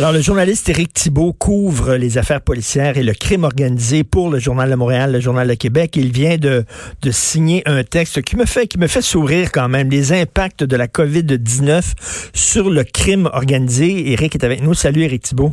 [0.00, 4.38] Alors, le journaliste Éric Thibault couvre les affaires policières et le crime organisé pour le
[4.38, 5.94] Journal de Montréal, le Journal de Québec.
[5.94, 6.64] Il vient de,
[7.10, 9.90] signer un texte qui me fait, qui me fait sourire quand même.
[9.90, 11.82] Les impacts de la COVID-19
[12.32, 14.12] sur le crime organisé.
[14.12, 14.72] Éric est avec nous.
[14.72, 15.52] Salut, Éric Thibault.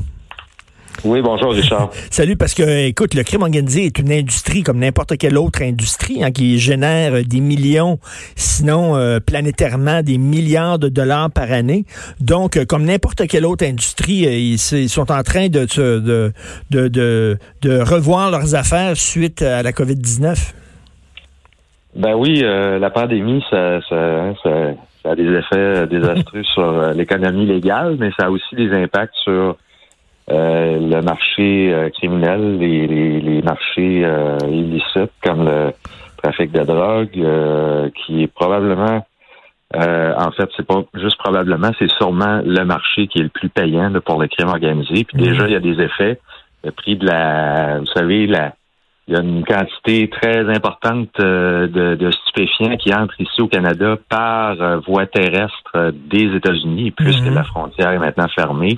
[1.03, 1.89] Oui, bonjour Richard.
[2.09, 6.23] Salut, parce que, écoute, le crime organisé est une industrie comme n'importe quelle autre industrie
[6.23, 7.99] hein, qui génère des millions,
[8.35, 11.85] sinon euh, planétairement des milliards de dollars par année.
[12.19, 16.33] Donc, euh, comme n'importe quelle autre industrie, euh, ils, ils, sont en train de, de,
[16.71, 20.53] de, de, de revoir leurs affaires suite à la COVID-19.
[21.95, 24.49] Ben oui, euh, la pandémie, ça, ça, ça,
[25.03, 29.57] ça, a des effets désastreux sur l'économie légale, mais ça a aussi des impacts sur
[30.29, 35.71] euh, le marché euh, criminel, les, les, les marchés euh, illicites comme le
[36.21, 39.05] trafic de drogue, qui est probablement,
[39.73, 43.93] en fait, c'est pas juste probablement, c'est sûrement le marché qui est le plus payant
[44.03, 45.05] pour le crime organisé.
[45.05, 46.19] Puis déjà, il y a des effets.
[46.63, 48.55] Le prix de la, vous savez, la,
[49.07, 53.95] il y a une quantité très importante de, de, stupéfiants qui entrent ici au Canada
[54.09, 57.35] par voie terrestre des États-Unis, puisque mm-hmm.
[57.35, 58.75] la frontière est maintenant fermée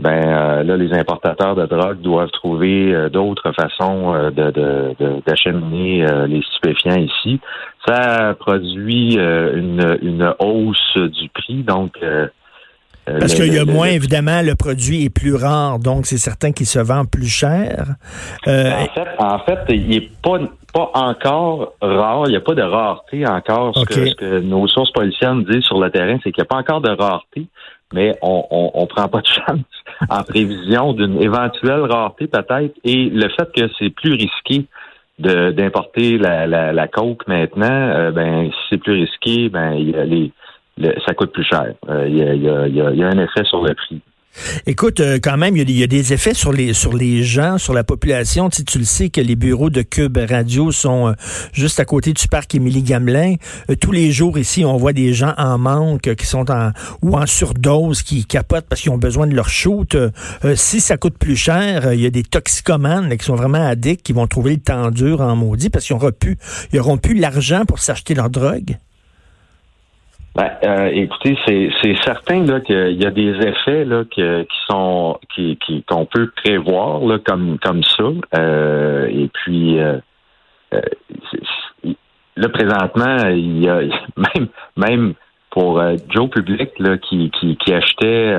[0.00, 4.94] ben euh, là, les importateurs de drogue doivent trouver euh, d'autres façons euh, de,
[5.26, 7.40] d'acheminer les stupéfiants ici.
[7.86, 11.98] Ça produit une, une hausse du prix, donc
[13.06, 16.66] parce qu'il y a moins, évidemment, le produit est plus rare, donc c'est certain qu'il
[16.66, 17.86] se vend plus cher.
[18.46, 20.38] en, fait, en fait, il n'est pas,
[20.74, 23.78] pas encore rare, il n'y a pas de rareté encore.
[23.78, 26.50] Ce, que, ce, que, nos sources policières disent sur le terrain, c'est qu'il n'y a
[26.50, 27.46] pas encore de rareté
[27.92, 29.58] mais on, on, prend pas de chance
[30.08, 32.74] en prévision d'une éventuelle rareté peut-être.
[32.84, 34.66] Et le fait que c'est plus risqué
[35.18, 40.04] d'importer la, la, la, coke maintenant, euh, ben si c'est plus risqué, ben y a
[40.04, 40.32] les,
[41.04, 41.74] ça coûte plus cher.
[41.88, 44.00] Euh, il, y a, y a, y a un effet sur le prix.
[44.66, 48.50] Écoute, euh, quand même, il y, a des effets sur les gens, sur la population.
[48.50, 51.12] Tu, tu le sais que les bureaux de Cube Radio sont euh,
[51.52, 53.34] juste à côté du parc Émilie Gamelin.
[53.70, 56.72] Euh, tous les jours ici, on voit des gens en manque, qui sont en
[57.02, 59.96] ou en surdose, qui capotent parce qu'ils ont besoin de leur shoot.
[60.54, 64.12] si ça coûte plus cher, il y a des toxicomanes qui sont vraiment addicts, qui
[64.12, 66.38] vont trouver le temps dur en maudit parce qu'ils n'auront plus,
[66.76, 68.76] auront plus l'argent pour s'acheter leur drogue.
[70.38, 71.36] Ben, euh, écoutez,
[71.82, 74.22] c'est certain là qu'il y a des effets là qui
[74.70, 78.04] sont qui qu'on peut prévoir là comme comme ça.
[78.38, 79.98] Euh, et puis euh,
[82.36, 83.80] là présentement, il y a
[84.16, 85.14] même même
[85.50, 88.32] pour Joe Public là, qui, qui, qui achetait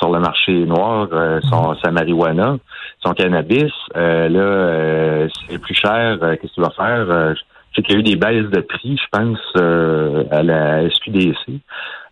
[0.00, 1.06] sur le marché noir
[1.44, 2.56] son, sa marijuana,
[3.04, 6.18] son cannabis, là c'est plus cher.
[6.18, 7.36] Qu'est-ce qu'il va faire?
[7.74, 11.60] C'est qu'il y a eu des baisses de prix, je pense, euh, à la SQDC.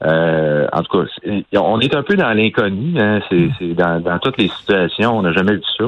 [0.05, 3.01] Euh, en tout cas, on est un peu dans l'inconnu.
[3.01, 5.87] Hein, c'est, dans, dans, toutes les situations, on n'a jamais vu ça.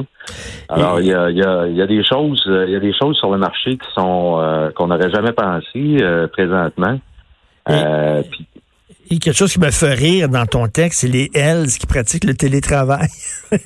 [0.69, 3.17] Alors, il y a, y, a, y a, des choses, il y a des choses
[3.17, 5.97] sur le marché qui sont euh, qu'on n'aurait jamais pensé
[6.33, 6.99] présentement.
[7.65, 8.45] Puis,
[9.11, 12.23] et quelque chose qui me fait rire dans ton texte, c'est les Hells qui pratiquent
[12.23, 13.09] le télétravail.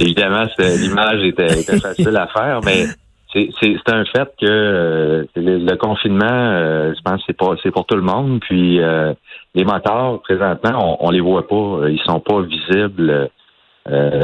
[0.00, 2.86] Évidemment, l'image était, était, facile à faire, mais
[3.32, 8.02] c'est un fait que euh, le, confinement, euh, je pense, c'est c'est pour tout le
[8.02, 8.40] monde.
[8.40, 9.14] Puis euh,
[9.54, 13.30] les moteurs, présentement, on, on les voit pas, ils sont pas visibles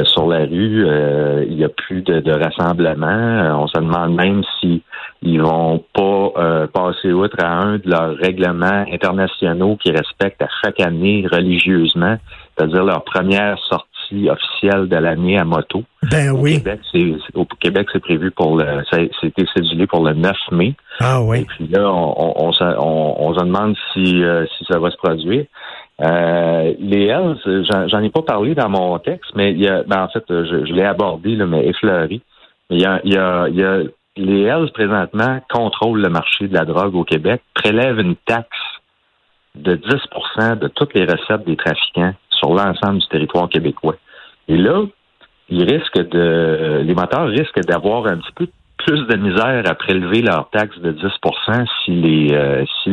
[0.05, 0.87] sur la rue.
[1.49, 3.59] il y a plus de, de rassemblement.
[3.61, 4.81] on se demande même si
[5.23, 10.79] ils vont pas passer outre à un de leurs règlements internationaux qui respectent à chaque
[10.79, 12.17] année religieusement,
[12.55, 13.96] c'est-à-dire leur première sortie
[14.29, 15.83] officielle de l'année à moto.
[16.11, 16.55] Ben oui.
[16.55, 18.83] Au Québec, c'est, au Québec, c'est prévu pour le,
[19.21, 20.75] c'était cédulé pour le 9 mai.
[20.99, 21.41] Ah oui.
[21.41, 25.45] Et puis là, on, on, on, se demande si, euh, si ça va se produire.
[26.01, 27.37] Euh, les Hells,
[27.87, 30.73] j'en, ai pas parlé dans mon texte, mais il y a, ben en fait, je,
[30.73, 32.21] l'ai abordé, là, mais effleuré.
[32.69, 33.79] Mais il y a, il y a, il y a
[34.15, 38.47] les Hells présentement contrôlent le marché de la drogue au Québec, prélèvent une taxe
[39.55, 43.95] de 10% de toutes les recettes des trafiquants sur l'ensemble du territoire québécois.
[44.47, 44.83] Et là,
[45.49, 48.47] ils risquent de, les moteurs risquent d'avoir un petit peu
[48.77, 51.01] plus de misère à prélever leur taxe de 10
[51.83, 52.91] si les euh, si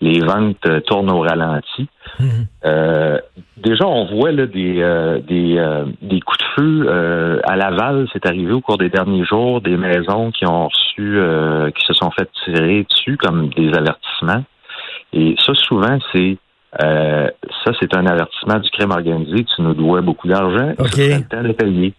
[0.00, 1.88] les ventes tournent au ralenti.
[2.18, 2.46] Mhm.
[2.64, 3.18] Euh,
[3.56, 8.08] déjà, on voit là, des, euh, des, euh, des coups de feu euh, à Laval.
[8.12, 11.18] C'est arrivé au cours des derniers jours, des maisons qui ont reçu,
[11.74, 14.44] qui se sont fait tirer dessus comme des avertissements.
[15.12, 16.38] Et ça, souvent, c'est
[16.78, 19.44] ça, c'est un avertissement du crime organisé.
[19.44, 20.72] Tu nous dois beaucoup d'argent.
[20.78, 21.18] Okay.
[21.18, 21.94] le temps de payer.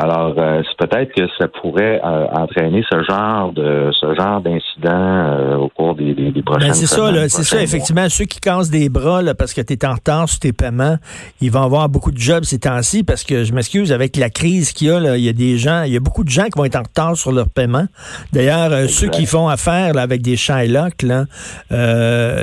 [0.00, 4.92] Alors, euh, c'est peut-être que ça pourrait euh, entraîner ce genre de ce genre d'incident
[4.92, 8.08] euh, au cours des, des, des prochaines ben c'est ça, c'est ça, effectivement.
[8.08, 10.98] Ceux qui cassent des bras là, parce que tu es en retard sur tes paiements,
[11.40, 14.72] ils vont avoir beaucoup de jobs ces temps-ci parce que je m'excuse, avec la crise
[14.72, 16.56] qu'il y a, il y a des gens, il y a beaucoup de gens qui
[16.56, 17.86] vont être en retard sur leurs paiements.
[18.32, 21.24] D'ailleurs, ceux qui font affaire là, avec des Shylock, là,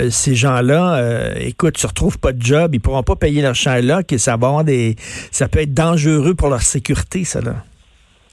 [0.10, 4.18] ces gens-là, écoute, tu retrouves pas de job, ils pourront pas payer leur Shylock et
[4.18, 4.98] ça va avoir des.
[5.32, 7.45] ça peut être dangereux pour leur sécurité, ça.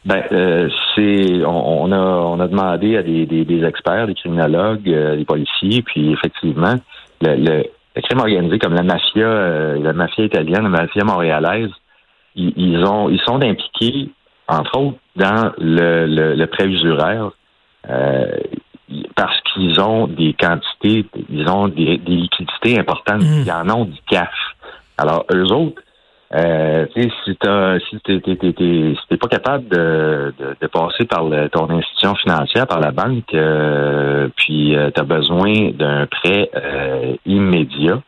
[0.05, 5.17] Ben, euh, c'est on, a on a demandé à des, des, experts, des criminologues, euh,
[5.17, 6.75] des policiers, puis effectivement,
[7.20, 11.70] le, le, crime organisé comme la mafia, euh, la mafia italienne, la mafia montréalaise,
[12.35, 14.11] ils, ont ils sont impliqués
[14.49, 17.31] entre autres dans le, le, le prêt usuraire
[19.14, 23.43] parce qu'ils ont des quantités, ils ont des, des liquidités importantes, mmh.
[23.44, 24.56] ils en ont du cash.
[24.99, 25.81] Alors eux autres
[26.34, 32.81] euh, si t'as si t'es, pas capable de, de, passer par ton institution financière, par
[32.81, 38.02] la banque, euh, puis euh, tu as besoin d'un prêt euh, immédiat,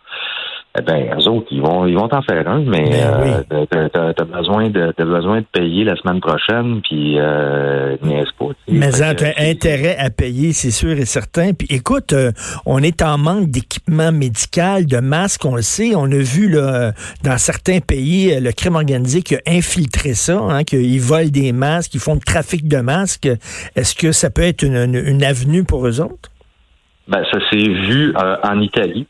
[0.76, 4.09] eh ben, eux autres, ils vont, ils vont t'en faire un, mais ben euh, t'as,
[4.09, 8.53] as besoin de, t'as besoin de payer la semaine prochaine, puis euh, n'est-ce pas.
[8.69, 11.53] Mais t'as intérêt à payer, c'est sûr et certain.
[11.53, 12.32] Puis écoute, euh,
[12.67, 15.93] on est en manque d'équipement médical, de masques, on le sait.
[15.94, 16.91] On a vu là,
[17.23, 21.94] dans certains pays le crime organisé qui a infiltré ça, hein, qu'ils volent des masques,
[21.94, 23.29] ils font le trafic de masques.
[23.77, 26.31] Est-ce que ça peut être une, une, une avenue pour eux autres?
[27.06, 29.06] Ben, ça s'est vu en Italie.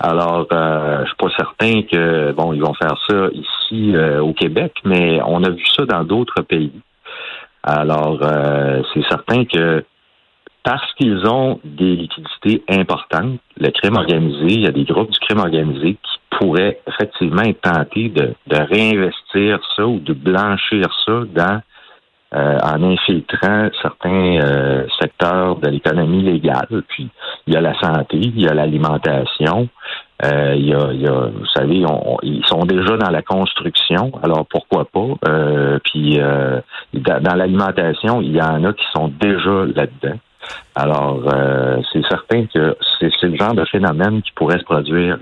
[0.00, 4.32] Alors, euh, je suis pas certain que bon, ils vont faire ça ici euh, au
[4.32, 6.72] Québec, mais on a vu ça dans d'autres pays.
[7.64, 9.84] Alors, euh, c'est certain que
[10.62, 15.18] parce qu'ils ont des liquidités importantes, le crime organisé, il y a des groupes du
[15.18, 21.22] crime organisé qui pourraient effectivement être tentés de, de réinvestir ça ou de blanchir ça
[21.34, 21.62] dans
[22.34, 26.82] euh, en infiltrant certains euh, secteurs de l'économie légale.
[26.88, 27.08] Puis
[27.46, 29.68] il y a la santé, il y a l'alimentation,
[30.24, 31.84] euh, y a, y a, vous savez,
[32.22, 35.78] ils sont déjà dans la construction, alors pourquoi pas?
[35.84, 36.18] puis
[36.94, 40.18] dans, l'alimentation, il y en a qui sont déjà là-dedans.
[40.74, 41.22] Alors
[41.92, 45.18] c'est certain que c'est le genre de phénomène qui pourrait se produire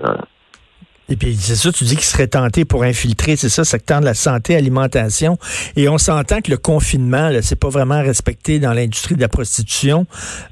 [1.09, 4.05] et puis, c'est ça, tu dis qu'il serait tenté pour infiltrer, c'est ça, secteur de
[4.05, 5.37] la santé, alimentation.
[5.77, 9.29] Et on s'entend que le confinement, là, c'est pas vraiment respecté dans l'industrie de la
[9.29, 10.05] prostitution.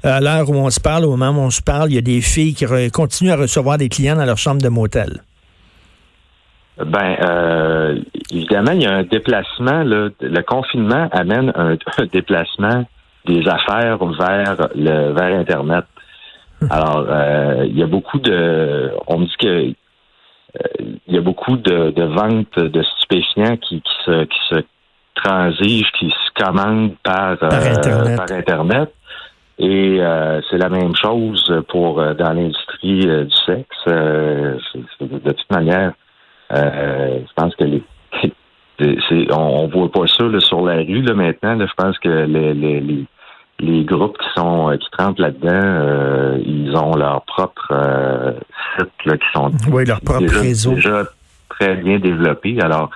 [0.04, 1.98] Euh, à l'heure où on se parle, au moment où on se parle, il y
[1.98, 5.22] a des filles qui continuent à recevoir des clients dans leur chambre de motel.
[6.78, 7.98] Ben, euh,
[8.30, 9.82] évidemment, il y a un déplacement.
[9.82, 11.76] Là, le confinement amène un,
[12.12, 12.84] déplacement
[13.26, 15.84] des affaires vers le vers Internet.
[16.62, 16.68] Hum.
[16.70, 18.90] Alors, euh, il y a beaucoup de.
[19.06, 19.74] On me dit que
[21.06, 24.56] il y a beaucoup de, de ventes de stupéfiants qui, qui, se, qui se
[25.14, 28.92] transigent, qui se commandent par, par euh, Internet.
[29.58, 33.86] Et euh, c'est la même chose pour euh, dans l'industrie du sexe.
[33.86, 35.92] de toute manière,
[36.50, 37.82] je pense que les,
[39.30, 41.58] on, on voit pas ça sur la rue là, maintenant.
[41.58, 43.06] je pense que les, les
[43.58, 48.32] les groupes qui sont euh, qui trempent là-dedans, euh, ils ont leur propre euh,
[49.06, 50.74] là, qui sont oui, leur propre déjà, réseau.
[50.74, 51.04] déjà
[51.48, 52.58] très bien développés.
[52.60, 52.90] Alors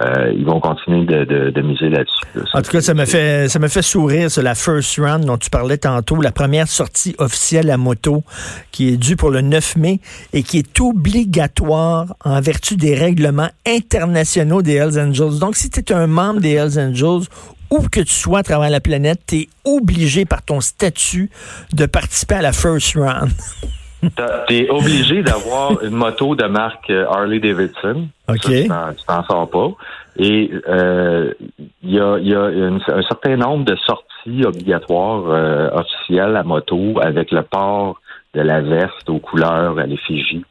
[0.00, 2.48] euh, ils vont continuer de, de, de miser là-dessus.
[2.54, 5.36] en tout cas, ça me fait ça me fait sourire sur la first run dont
[5.36, 8.24] tu parlais tantôt, la première sortie officielle à moto
[8.70, 10.00] qui est due pour le 9 mai
[10.32, 15.38] et qui est obligatoire en vertu des règlements internationaux des Hells Angels.
[15.38, 17.28] Donc, si tu es un membre des Hells Angels
[17.70, 21.30] où que tu sois à travers la planète, tu es obligé par ton statut
[21.74, 23.30] de participer à la first round.
[24.48, 28.08] tu es obligé d'avoir une moto de marque euh, Harley Davidson.
[28.28, 28.40] OK.
[28.40, 29.68] tu t'en sors pas.
[30.16, 31.32] Et il euh,
[31.82, 37.30] y a, y a un certain nombre de sorties obligatoires euh, officielles à moto avec
[37.30, 38.00] le port
[38.34, 40.44] de la veste aux couleurs à l'effigie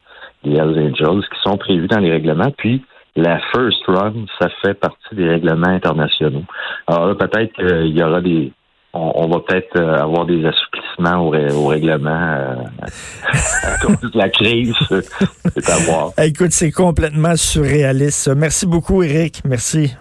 [0.44, 2.50] des Hells Angels qui sont prévues dans les règlements.
[2.56, 6.44] Puis, la first run, ça fait partie des règlements internationaux.
[6.86, 8.52] Alors là, peut-être qu'il y aura des.
[8.94, 12.56] On, va peut-être euh, avoir des assouplissements au, au règlement euh,
[13.62, 14.74] à cause de la crise.
[14.90, 16.12] C'est à voir.
[16.18, 18.28] Écoute, c'est complètement surréaliste.
[18.36, 19.40] Merci beaucoup, Eric.
[19.46, 19.94] Merci.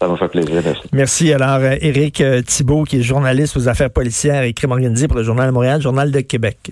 [0.00, 0.62] Ça m'a fait plaisir.
[0.64, 0.88] Merci.
[0.92, 1.32] Merci.
[1.32, 5.24] Alors, euh, Éric Thibault, qui est journaliste aux affaires policières et crimes organisés pour le
[5.24, 6.70] Journal de Montréal, Journal de Québec.